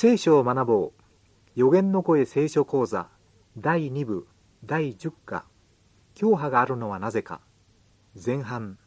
[0.00, 1.02] 聖書を学ぼう。
[1.56, 3.08] 予言の声聖書講座。
[3.58, 4.28] 第2部。
[4.64, 5.44] 第10課。
[6.14, 7.40] 教派があるのはなぜか。
[8.14, 8.78] 前半。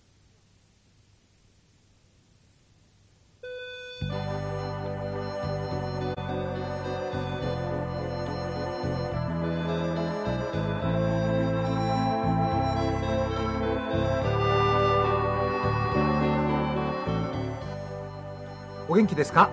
[18.88, 19.52] お元気ですか？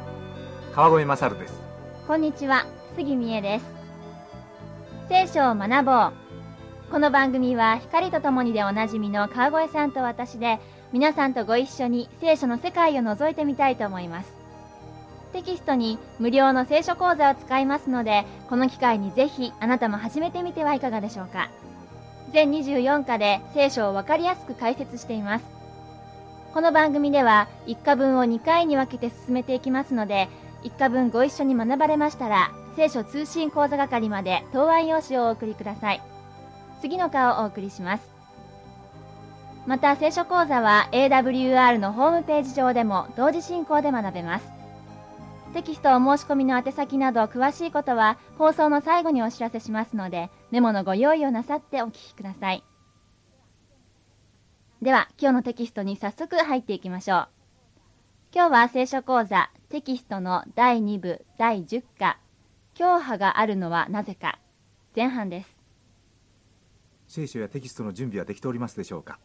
[0.79, 1.61] 川越勝です。
[2.07, 2.65] こんにちは。
[2.95, 3.65] 杉美恵です。
[5.09, 6.13] 聖書を学ぼう。
[6.93, 10.61] この番組は光とともにでおなじみの川越さんと私で
[10.93, 14.33] 皆さんとご一緒に聖書の世界を覗いてみたいと思います。
[15.33, 21.51] テキストに無料の聖書講座を使いますのでこの機会にぜひあなたも始めてみてはいかがでしょうか。
[22.33, 25.45] 全24課で聖書をわかりやすく解説しています。
[26.55, 30.29] この番組では1課分を2回に分けて進めていきますので
[30.65, 36.03] 1課分ご一緒に学ばれましたら聖書通信講座係まで答案用紙をお送りください。
[36.81, 38.09] 次の課をお送りします。
[39.67, 44.49] また聖書講座は AWR のホームページ上でも同時進行で学べます。
[45.55, 52.63] テキストお申し込みの宛先など詳しいことは放送の最後にお知らせしますのでメモのご用意をなさってお聞きください。
[54.81, 57.29] では、今日のテキストに早速入っていきましょう。
[58.33, 62.19] 今日は聖書講座テキストの第2部第10課、
[62.73, 64.39] 教派があるのはなぜか、
[64.97, 65.59] 前半です。
[67.07, 69.19] 聖書やテキストの準備はできておりますでしょうか？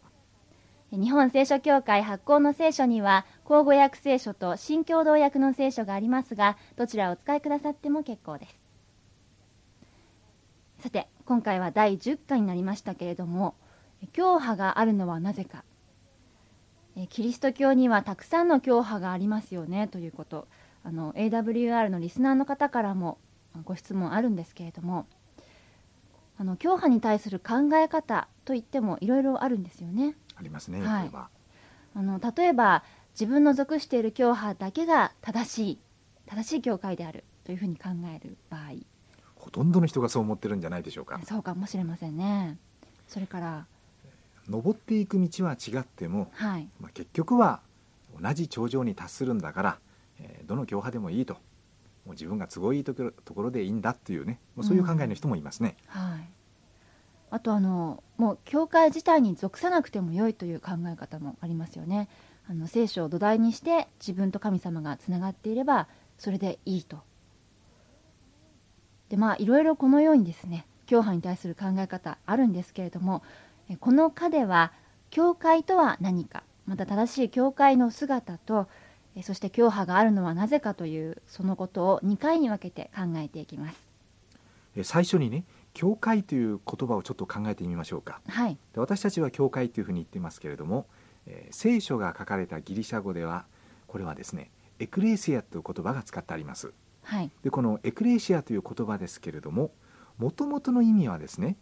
[0.92, 8.60] 日本聖書協会発行の聖書には、口語訳聖書と新共同訳の聖書がありますが、どちらをお使いくださっても結構です。
[10.80, 13.56] さて、今回は第10課になりましたけれども、
[14.12, 15.64] 教派があるのはなぜか
[17.10, 20.48] キリスト教にはたくさんの教派がありますよねということ。
[20.86, 23.18] あの AWR のリスナーの方からも
[23.64, 25.08] ご質問あるんですけれども
[26.38, 30.16] あの教派に対する考え方といってもいろいろあるんですよね。
[30.36, 31.30] ありますね、はい、あ
[32.02, 32.84] の例えば
[33.14, 35.80] 自分の属している教派だけが正しい
[36.26, 38.84] 正しい教会であるというふうに考える場合。
[39.36, 41.20] ほとんどの人がそう思ってるんじゃないでしょうか。
[41.26, 42.58] そうかもしれませんね。
[43.08, 43.68] それから
[44.50, 47.62] 登っていく道は違っても、はい、まあ、結局は
[48.22, 49.80] 同じ頂上に達するんだから、
[50.20, 51.40] えー、どの教派でもいいとも
[52.08, 55.78] う自分が都合いいところでいいんだっていうねもうそういう考えの人もいますね。
[55.96, 56.30] うん、はい
[57.34, 62.08] あとあのもう教会自体に属さなくても良いという考え方もありますよね。
[62.48, 65.88] あの聖書を土台にして自分と神様がつながっていれば
[66.20, 67.00] それでいいと。
[69.10, 73.24] でまあいろいろこのようにですね教派に対する考え方あるんですけれども
[73.80, 74.72] この課では
[75.10, 78.68] 教会とは何かまた正しい教会の姿と
[79.22, 83.94] そして教派があるのはなぜかというそのことを2回に分けて考えていきます。
[84.82, 90.88] 最初にね教会という言葉をちょっと考えてみましょうか、はい、で私たちは教会というふうに言っていますけれども、
[91.28, 93.46] えー、聖書が書かれたギリシャ語では
[93.88, 96.74] これはですねエクレシアという言葉が使ってあります、
[97.04, 99.72] はい、でこのエクレシアという言葉ですけれども
[100.18, 101.56] もともとの意味はですね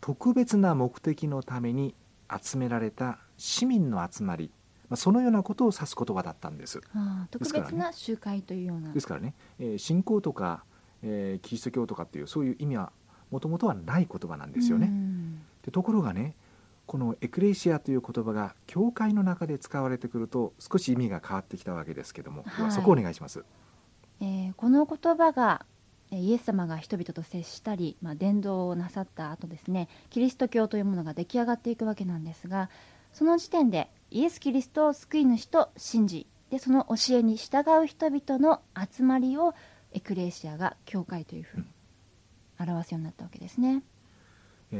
[0.00, 1.94] 特別な目的のために
[2.42, 4.50] 集められた市民の集まり、
[4.88, 6.80] まあ、そのようなことを指す言葉だったんです。
[6.94, 8.92] あ特別な集会というような。
[8.92, 10.64] ですからね、えー、信仰とか、
[11.02, 12.92] えー、キリスト教とかっていうそういう意味は
[13.30, 14.90] もともとはない言葉なんですよね。
[15.62, 16.34] でところがね
[16.86, 23.44] このエクレシアという言葉が教会の中で使われてくると少し意味が変わってきたわけですけども、はい、そこをお願いします。
[24.20, 25.64] えー、この言葉が
[26.12, 32.68] イエス様が人々と接したり、まあ、伝道をなさった後ですねキリスト教というものが出来上がっていくわけなんですが
[33.12, 39.54] その時点でイエス・キリストを救い主と信じでその教えに従う人々の集まりを
[39.92, 41.64] エクレシアが教会というふうに
[42.58, 43.82] 表すようになったわけですね。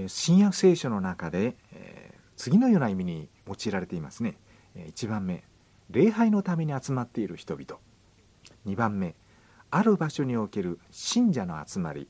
[0.08, 4.36] 新約聖書の中で、え、次のような意味に用いられていますね。
[4.76, 5.42] 1番目
[5.90, 7.80] 礼拝のために集まっている人々
[8.66, 9.16] 2番目
[9.70, 12.08] ある場所における信者の集まり。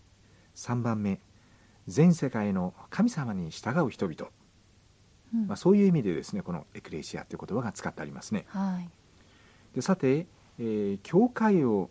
[0.60, 1.20] 3番目
[1.88, 4.30] 全世界の神様に従う人々、
[5.34, 8.44] うん、まあ、そういう意味でですねこのエクレシアという言葉が使ってありますね。
[8.48, 8.88] はい、
[9.74, 10.26] でさて、
[10.58, 11.90] えー、教会を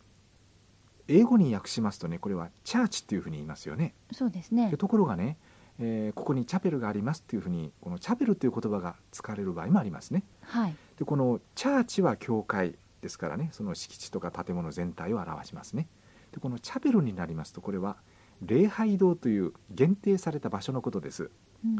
[1.07, 3.95] 英語に訳しますとねこれはチャーチっていうふうに言いますよね。
[4.11, 4.71] そうですね。
[4.77, 5.37] ところがね、
[5.79, 10.23] えー、ここにチャペルがありますっていうふうにこのチャペルという言葉が使われる場合もありますね。
[10.41, 15.87] はい、でこのチャーチは教会ですからねその敷地とか建物全体を表しますね。
[16.31, 17.97] でこのチャペルになりますとこれは
[18.41, 21.31] 礼拝堂という限定された場所のことです、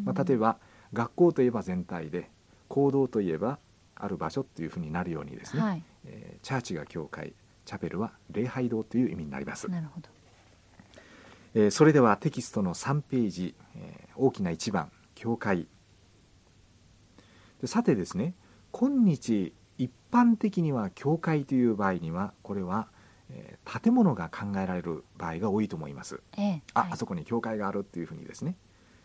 [0.04, 0.58] まあ、例えば
[0.92, 2.30] 学校といえば全体で
[2.68, 3.60] 行動といえば
[3.96, 7.34] ある場所っていうふうになるようにですね、はい、えー、チャーチが教会
[7.66, 10.10] チャペルは礼拝堂という意味になります、なるほど。
[11.54, 15.68] えーそれではテキストの3ページ、えー大きな1番教会。
[17.62, 18.34] でさてですね
[18.72, 22.88] 今日一般的には教会という場合にはこれは、
[23.32, 26.22] えー建物が考えられる場合が多いと思います。
[26.38, 26.90] ええあ、はい。
[26.94, 28.56] あそこに教会があるっていうふうにですね。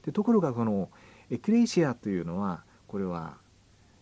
[0.05, 0.91] でところがこの
[1.31, 3.37] エクレシアというのはこれは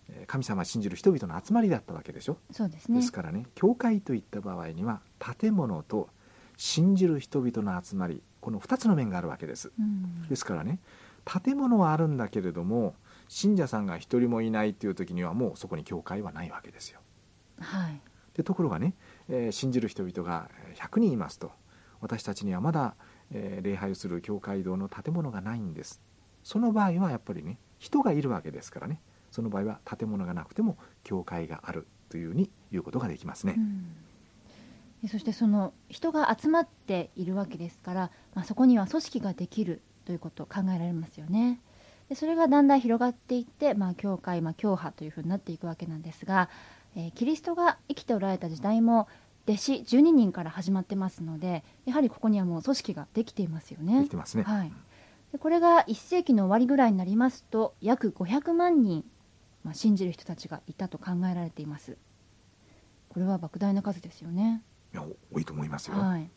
[0.08, 2.36] えー神様を信じる人々の集まりだったわけでしょ？
[2.52, 2.98] そうですね。
[2.98, 5.00] ですからね教会といった場合には
[5.40, 6.08] 建物と
[6.56, 9.72] 信じる人々の集まりこの2つの面があるわけです。
[9.78, 10.28] うん。
[10.28, 10.78] ですからね
[11.24, 12.94] 建物はあるんだけれども
[13.28, 17.00] 信者さんが一人もいないっていう時にはもうそこに教会はないわけですよ。
[17.60, 18.00] はい。
[18.34, 18.94] でところがね、
[19.28, 21.52] えー信じる人々がえー100人いますと
[22.00, 22.94] 私たちにはまだ、
[23.30, 26.00] えー礼拝をする教会堂の建物がないんです。
[26.42, 29.00] その場合はやっぱりね人がいるわけですからね。
[29.30, 33.96] その場合は建物がなくても教会があるというふうに言うことができますね、うん。
[35.02, 41.60] でそしてその人が集まっているわけですから、まあ、そこには組織ができるということ考えられますよね。
[42.08, 46.48] でそれがだんだん広がっていって、まあ、教会、まあ、教派というふうになっていくわけなんですが、
[46.96, 49.08] えーキリストが生きておられた時代も
[49.46, 54.16] 弟子12人から始まってますのでやはりここにはもう組織ができていますよでねきて。
[54.16, 54.72] ますね、はい、
[55.32, 59.04] でこれが1世紀の終わりぐらいになりますと約500万人、
[59.64, 61.96] まあ、信じる人たちがいたと考えられています。
[63.08, 64.62] これは莫大な数ですよね。
[64.94, 66.30] いや多いと思いますよ、はい。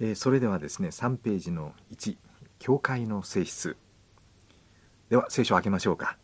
[0.00, 2.16] えーそれではですね3ページの1
[2.58, 3.76] 教会の性質
[5.08, 6.16] では聖書を開けましょうか。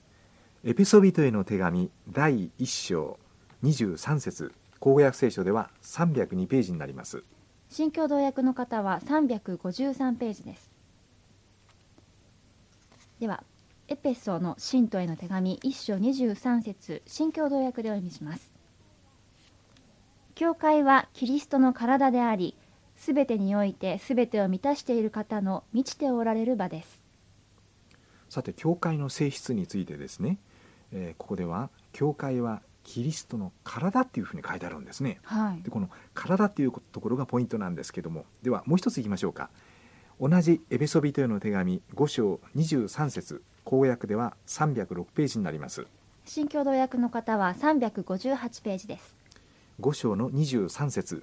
[0.64, 3.18] エピソビトへの手紙第1章
[3.62, 4.52] 23節。
[4.80, 7.22] 口語訳聖書では302ページになります。
[7.68, 10.72] 新共同訳の方は353ページです。
[13.20, 13.44] では
[13.86, 18.50] エペソの信徒への手紙1章23節新共同訳でお読みします。
[20.34, 22.56] 教会はキリストの体であり
[22.96, 27.01] すべてにおいてすべてを満たしている方の満ちておられる場です。
[28.32, 30.38] さて教会の性質についてですね、
[30.90, 35.20] えーここでは教会はキリストの体っていうふうに書いてあるんですね。
[35.22, 35.62] はい。
[35.62, 38.24] でこの体っていうところがポイントなんですけども。
[38.42, 39.50] ではもう一ついきましょうか。
[40.18, 43.42] 同じエペソビトへの手紙5章23節。
[43.64, 45.86] 公約では306ページになります。
[46.24, 49.14] 新共同訳の方は358ページです。
[49.78, 51.22] 5章の23節。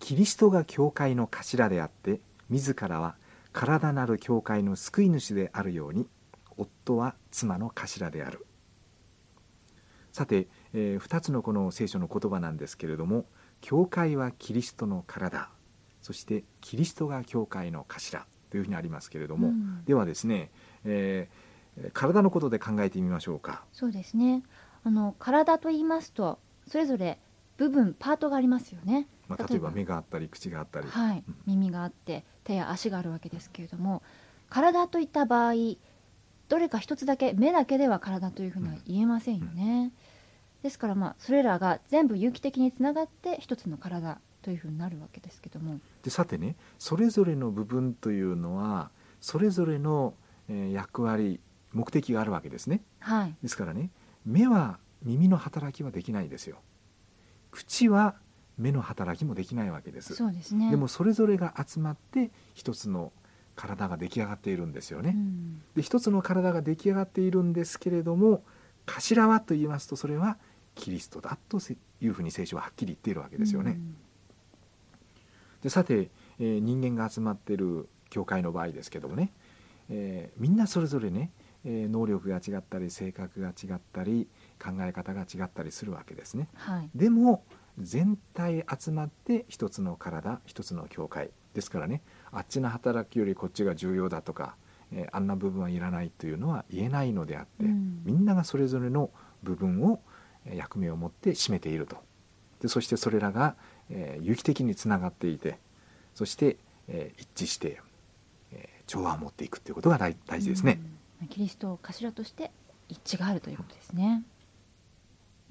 [0.00, 2.18] キリストが教会の頭であって
[2.50, 3.14] 自らは
[3.52, 6.08] 体なる教会の救い主であるように
[6.56, 8.46] 夫は妻の頭である。
[10.12, 13.26] さて、え2つのこの聖書の言葉なんですけれども
[13.60, 15.50] 教会はキリストの体。
[16.00, 18.26] そしてキリストが教会の頭。
[18.50, 19.84] というふうにありますけれども、うん。
[19.84, 20.50] ではですね、
[20.84, 21.54] えー
[21.92, 23.64] 体のことで考えてみましょうか。
[23.72, 24.44] そうですね。
[24.84, 27.18] あの体と言いますとそれぞれ
[27.56, 29.08] 部分パートがありますよね。
[29.26, 31.24] まあ、例えば目があったり口があったり、はい。
[31.26, 34.02] うん、耳があって手や足があるわけですけれども
[34.50, 35.54] 体といった場合
[36.48, 39.92] どれか一つだけ目だけでは体というふうには言えませんよね、
[40.62, 45.80] ですからまあそれらが全部有機的につながって一つの体というふうになるわけですけども。
[46.02, 50.14] でさてねそれぞれの部分というのはそれぞれの、
[50.48, 51.40] えー役割
[51.72, 52.82] 目的があるわけですね。
[53.00, 53.34] はい。
[53.42, 53.90] ですからね
[54.24, 56.58] 目は耳の働きはできないですよ。
[57.50, 58.16] 口は
[58.56, 60.14] 目の働きもできないわけです。
[60.14, 60.70] そうですね。
[60.70, 63.12] でもそれぞれが集まって一つの
[63.56, 65.62] 体が出来上がっているんですよね、うん。
[65.76, 68.42] で一つの体が出来上がっているんですけれども
[68.86, 70.36] 頭はと言いますとそれは
[70.74, 71.58] キリストだと
[72.00, 73.96] いうふうに聖書ははっきり言っているわけですよね、うん。
[75.62, 79.32] でさて、えー人間が集まっている教会の場合ですけどもね、
[79.88, 81.30] えーみんなそれぞれね、
[81.64, 84.28] えー能力が違ったり性格が違ったり
[84.62, 86.48] 考え方が違ったりするわけですね。
[86.54, 86.90] はい。
[86.94, 87.44] でも
[87.78, 91.30] 全体集まって一つの体一つの教会。
[91.54, 92.02] ですからね
[92.32, 94.56] あっちの働きよりこっちが重要だとか、
[94.92, 98.02] えーあんな部分はいらないというのは言えないのであって、うん。
[98.04, 99.10] みんながそれぞれの
[99.42, 100.00] 部分を
[100.46, 101.96] えー役目を持って占めていると。
[102.60, 103.56] でそしてそれらが、
[103.90, 105.58] えー有機的につながっていて
[106.14, 106.56] そして、
[106.88, 107.80] えー一致して、
[108.52, 110.80] えー調和を持っていくということが大大事ですね。
[111.22, 111.28] うん。
[111.28, 112.50] キリストを頭として
[112.88, 114.22] 一致があるということですね。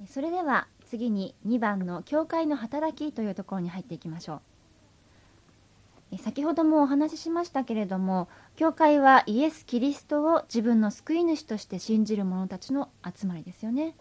[0.08, 4.42] それでは次に2番の教会の働きというところに入っていきましょう。
[6.12, 13.96] え先ほどもお話ししましたけれども教会はイエス・キリストを自分の救い主として信じる者たちの集まりですよね。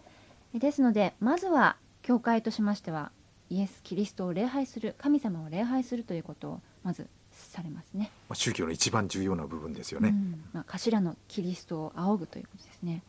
[0.53, 3.11] えですのでまずは教会としましては
[3.49, 8.11] イエス・キリストを礼拝する神様を礼拝するということをまずされますね。
[8.29, 10.09] まあ宗教の一番重要な部分ですよね。
[10.09, 10.43] うん。
[10.53, 13.01] まあ、頭のキリストを仰ぐということですね。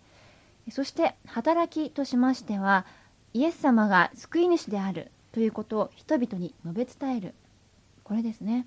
[0.71, 2.87] そして働きとしましては
[3.35, 7.35] イエス様が救い主であるということを人々に述べ伝える。
[8.05, 8.67] これですね。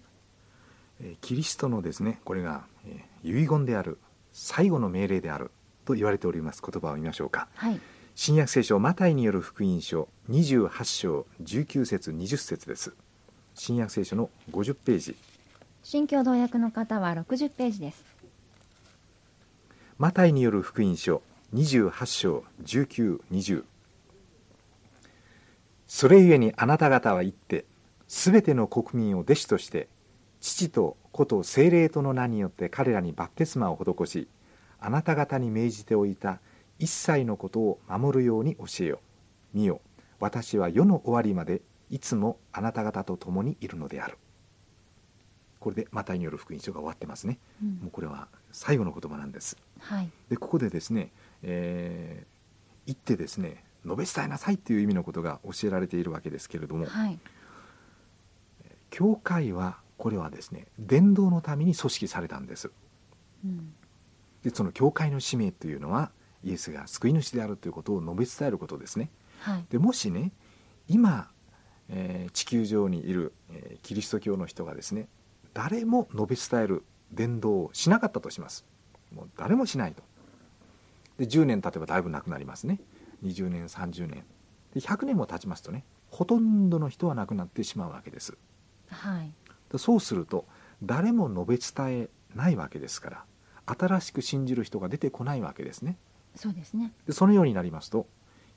[1.00, 3.97] えーキリストのですねこれが、えー遺言である
[4.33, 5.51] 最後の命令である
[5.86, 7.47] と言われております言葉を見ましょうか。
[7.55, 7.79] はい。
[8.13, 12.93] 新約聖書マタイによる福音書28章19節20節です。
[13.55, 15.15] 新約聖書の50ページ。
[15.81, 18.03] 新共同訳の方は60ページです。
[19.97, 21.21] マタイによる福音書
[21.53, 23.63] 28章1920
[25.88, 27.65] それゆえにあなた方は言って
[28.08, 29.88] すべての国民を弟子として
[30.39, 34.27] 父と子と精霊との名によって彼らにバプテスマを施し
[34.79, 36.39] あなた方に命じておいた
[36.79, 39.00] 一切のことを守るように教えよ
[39.53, 39.82] 見よ
[40.20, 44.17] 私は世の終わりまでいつもあなた方と共にいるのである。
[45.60, 47.39] これでマタイによる福音書が終わってますね。
[47.63, 47.70] うん。
[47.84, 49.58] もうこれは最後の言葉なんです。
[49.79, 50.10] はい。
[50.29, 51.12] でここでですね、
[51.44, 52.38] えー
[52.88, 57.20] 言ってですね述べ伝えなさいっていう意味のことが教えられているわけですけれどもはい。
[58.89, 62.72] 教会はこれはですね伝道のために組織されたんです。
[63.44, 63.74] うん。
[64.44, 66.12] でその教会の使命というのは
[66.44, 69.10] イエスが救い主であるということを述べ伝えることですね。
[69.39, 69.65] はい。
[69.70, 70.32] でもしね
[70.88, 71.29] 今、
[71.89, 75.08] えー地球上にいる、えーキリスト教の人がですね
[75.53, 78.65] 誰も述べ伝える伝道をしなかったとします。
[79.13, 80.03] もう誰もしないと。
[81.17, 82.79] で10年経てばだいぶなくなりますね
[83.24, 84.24] 20年30年。
[84.74, 88.38] で100年も経ちますとねほとんどの人は亡くなってしまうわけです。
[88.89, 89.31] はい。
[89.71, 90.45] でそうすると
[90.83, 93.25] 誰も述べ伝えないわけですから
[93.65, 95.97] 新しく信じる人が出てこないわけですね。
[96.36, 96.93] そうですね。
[97.05, 98.07] でそのようになりますと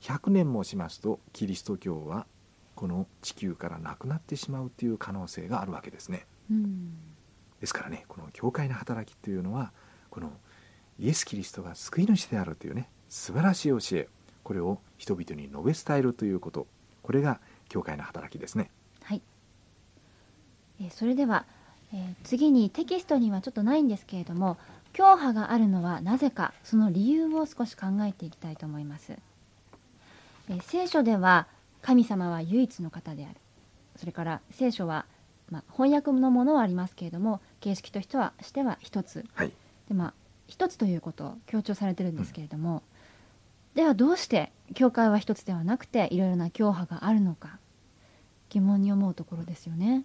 [0.01, 2.25] 100年もしますとキリスト教は
[2.75, 6.25] この地球からなくなってしまうという可能性があるわけですね。
[6.49, 6.93] うん。
[7.59, 9.71] ですからねこの教会の働きというのは
[10.09, 10.31] この
[10.99, 14.09] イエス・キリストが救い主であるというね素晴らしい教え
[14.43, 16.67] これを人々に述べ伝えるということ。
[17.03, 18.69] これが教会の働きですね。
[19.03, 19.21] はい、
[20.79, 21.45] えーそれでは、
[21.93, 24.57] えー次にテキストにはちょっとないんですけれども
[24.93, 29.13] 教派があるのはなぜかその理由を少し考えていきたいと思います、
[30.49, 31.47] えー聖書では
[31.81, 33.35] 神様は唯一の方である。
[33.95, 35.05] それから聖書は、
[35.49, 39.25] まあ、翻訳のものはありますけれども形式としてはしては一つ。
[39.33, 39.51] はい。
[39.87, 40.13] でまあ
[40.47, 42.83] 一つということを強調されてるんですけれども、
[43.75, 47.59] ではどうして教会は一つではなくていろいろな教派があるのか
[48.49, 50.03] 疑問に思うところですよね。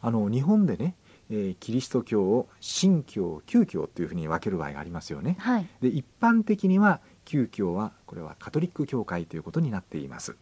[0.00, 0.94] あの日本でね、
[1.30, 5.36] えーキリスト教を新教旧教というふうに分ける場合がありますよね。
[5.40, 10.36] はい、で一般的には旧教はこれはカトリック教会ということになっています。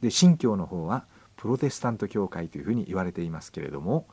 [0.00, 1.04] で新教の方は
[1.36, 4.06] プロテスタント教会というふうに言われていますけれども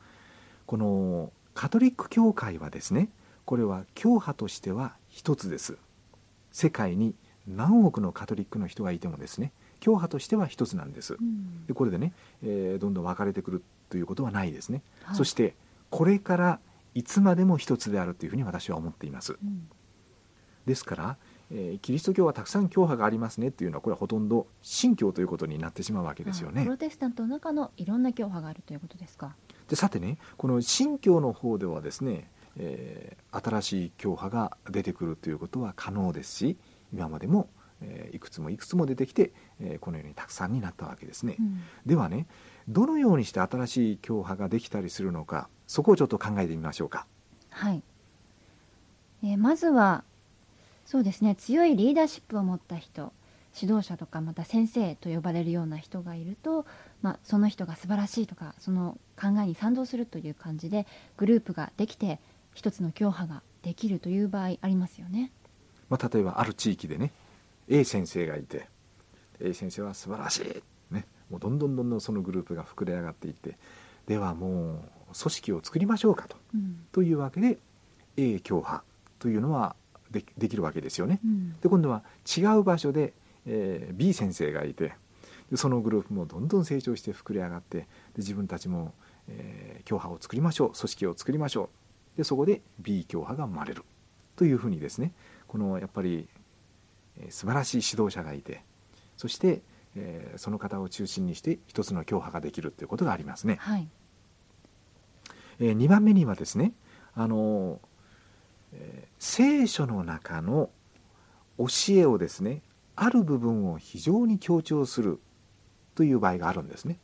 [0.66, 3.08] このカトリック教会はですね
[3.46, 5.78] これは教派としては一つです。
[6.52, 7.14] 世界に
[7.46, 11.14] 何億のカトリックの人がいてもですね教派としては一つなんです。
[11.14, 11.66] うん。
[11.66, 15.16] でこれでね、えーどんどん分かれてくるということはないですね、はい。
[15.16, 15.54] そして
[15.90, 16.60] これから
[16.94, 19.32] いつまでも一つであるというふうに私は思っています。
[19.32, 19.68] うん。
[20.64, 21.16] ですから、
[21.50, 26.62] えーキリスト教はたくさん教派がありますねっていうのはこれはほとんど新教ということになってしまうわけですよね。
[26.62, 29.34] あプロテスタントの中のいろんな教派があるということですか？
[29.68, 36.56] でさてねこの新教の方ではですね、えー新しい教派が出てくるということは可能ですし
[36.94, 37.48] 今までも、
[37.80, 41.62] えーいくつもいくつも出てきて、えーこのようにたくさんになったわけですね、うん。
[41.84, 42.26] ではね
[42.68, 47.06] どのようにして新しい教派ができたりするのかそこをちょっと考えてみましょうか。
[47.50, 47.82] はい、
[49.24, 50.04] えーまずは
[50.86, 53.12] そうですね強いリーダーシップを持った人
[53.60, 56.66] 指導者とかまた先生と呼ばれるような人がいると、
[57.02, 60.86] まあ、その人が素晴らしいとかその考えに賛同するという感じで
[61.16, 62.18] グループができて
[62.52, 65.30] 一つの教派ができるという場合ありますよね。
[65.94, 67.12] まあ、例えばある地域でね
[67.68, 68.66] A 先生がいて
[69.40, 70.38] A 先生は素晴らし
[70.90, 73.56] い、ね、もうどんどんどんどんそのグループが膨れ上がっていって
[74.08, 77.58] ではもう組織を作りましょうかとうんというわけで
[78.16, 78.82] A 教派
[79.20, 79.76] というのは
[80.10, 81.20] でできるわけですよね。
[81.24, 81.56] うん。
[81.60, 82.02] で今度は
[82.36, 83.12] 違う場所で、
[83.46, 84.94] えー B 先生がいて
[85.50, 87.86] でそのグループもどんどん成長して膨れ上がってで
[88.18, 88.94] 自分たちも、
[89.28, 91.70] えー教派を作りましょう組織を作りましょ
[92.14, 92.18] う。
[92.18, 93.84] でそこで B 教派が生まれる。
[94.36, 95.12] というふうにですね
[95.54, 96.26] このやっぱり、
[97.20, 98.64] えー素晴らしい指導者がいて
[99.16, 99.62] そして、
[99.94, 103.58] えーその方を中心にして一つの教派ができるということがありますね。
[103.60, 103.88] はい。
[105.60, 106.72] え2番目にはですね
[107.14, 107.80] あの、
[108.72, 110.70] えー聖書の中の
[111.56, 112.62] 教えをですね
[112.96, 115.20] ある部分を非常に強調する
[115.94, 116.98] という場合があるんですね、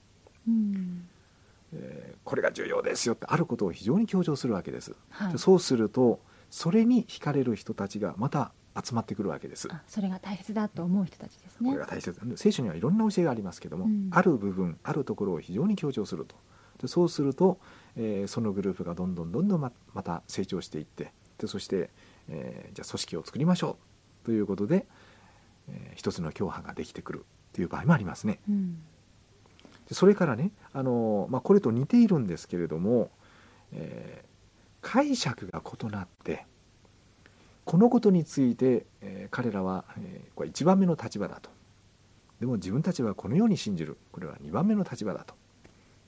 [0.48, 1.08] うん。
[1.72, 5.32] えーこれが重要ですよってあることを非常に強調するわけです、はい。
[5.32, 6.18] でそうすると
[6.50, 8.52] それに惹かれる人たちがまた
[8.84, 9.68] 集まってくるわけです。
[9.70, 11.70] あそれが大切だと思う人たちですね。
[11.70, 12.18] これが大切。
[12.36, 14.08] 聖書にはいろんな教えがありますけども、うん。
[14.12, 16.36] ある部分あるところを非常に強調すると。
[16.80, 17.58] でそうすると、
[17.96, 21.90] えーそのグループがどんどんどんどんままた成長していってでそして、
[22.28, 23.76] えーじゃあ組織を作りましょ
[24.22, 24.26] う。
[24.26, 24.86] ということで、
[25.68, 28.40] えー一つの教派ができてくるという場合もありますね。
[28.48, 28.82] うん。
[29.88, 33.10] でそれからね、あのまあ、これと似ているんですけれども、
[33.72, 34.29] えー
[34.80, 36.46] 解釈が異なって
[37.64, 41.50] このことについて、えー彼らは、えーこれ1番目の立場だと。
[42.40, 43.96] でも自分たちはこのように信じる。
[44.12, 45.34] これは2番目の立場だと。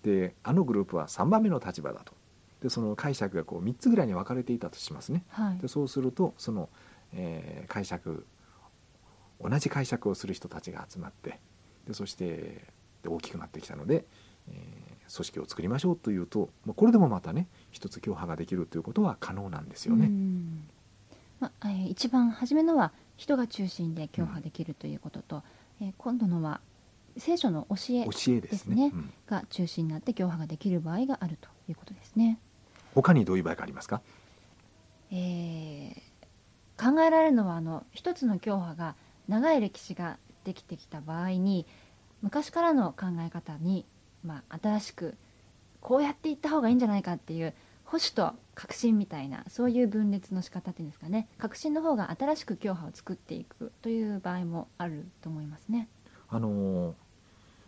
[0.02, 2.14] であのグループは3番目の立場だと。
[2.62, 5.24] でその解釈がこう3つぐらいに分かれていたとしますね。
[5.28, 5.58] はい。
[5.58, 6.68] でそうするとその、
[7.12, 8.26] えー解釈
[9.40, 11.40] 同じ解釈をする人たちが集まって
[11.86, 12.64] でそして
[13.02, 14.04] で大きくなってきたので、
[14.48, 20.10] えー組織を作りましょうというと、まあ、これでもまたね一つ教派ができるということは可能なんですよね。
[21.40, 25.42] まあえー一番初めのは人が中心で教派できるということと、
[25.80, 26.60] えー今度のは
[27.16, 32.38] 聖書の教え教えですねねうんが中心になって教派ができる場合があるということですね。
[32.94, 34.00] 他にどういう場合がありますか
[35.10, 36.12] えー
[36.82, 38.96] 考えられるのはあの一つの教派が
[39.28, 41.64] 長い歴史ができてきた場合に
[42.22, 43.84] 昔からの考え方に、
[44.24, 45.16] まあ、新しく
[45.82, 47.52] こうやっていった方がいいんじゃないかっていう
[47.84, 51.28] 保守と革新みたいなそういう分裂の仕方っていうんですかね。
[51.38, 55.88] 革新の方が新しく教派を作っていくという場合もあると思いますね。
[56.30, 56.94] あのー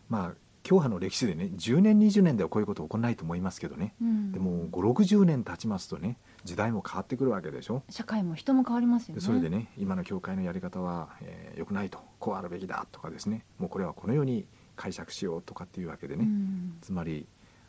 [0.09, 3.95] まあ教派の歴史でね10年20年ではこういうこと起こらないと思いますけどね。
[4.01, 4.33] うん。
[4.33, 7.83] でも560年経ちますとね時代も変わってくるわけでしょ。
[7.91, 9.21] 社会も人も変わりますよね。
[9.21, 13.45] でそれでね今の教会のやり方は、えー良くないとこうあるべきだとかですね。
[13.59, 16.79] もうこれはこのように解釈しようとかっていうわけでね、うん。
[16.81, 17.27] つまり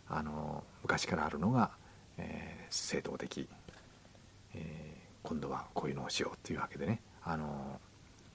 [0.09, 1.71] あの昔からあるのが、
[2.17, 3.47] えー正当的、
[4.53, 4.95] えー
[5.27, 7.01] 今度はこういうのをしようというわけでね。
[7.23, 7.79] あの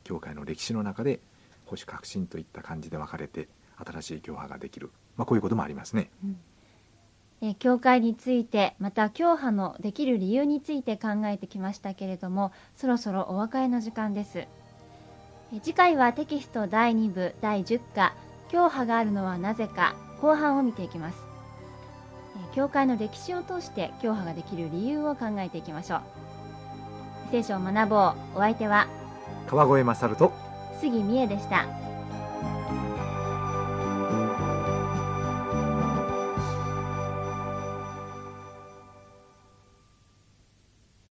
[0.02, 1.20] 教会の歴史の中で
[1.66, 3.46] 保守革新といった感じで分かれて
[3.76, 6.10] 新しい教派ができる、まあ、こういうこともありますね。
[7.42, 14.38] え教会についてまた教派のできる理由について考えてきましたけれどもそろそろお別れの時間です。
[15.52, 18.14] え次回はテキスト第2部第10課
[18.50, 21.29] 「教派があるのはなぜか」後半を見ていきます。
[22.52, 26.00] 教会の歴史を通して教派ができる理由を考えていきましょう。
[27.30, 28.14] 聖書を学ぼう。
[28.36, 28.88] お相手は
[29.46, 30.32] 川越勝と
[30.80, 31.66] 杉美恵でした